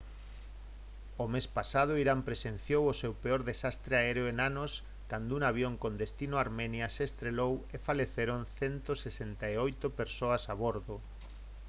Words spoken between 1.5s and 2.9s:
pasado irán presenciou